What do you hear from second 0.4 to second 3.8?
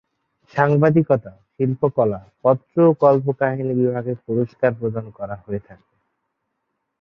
সাংবাদিকতা, শিল্পকলা, পত্র ও কল্পকাহিনী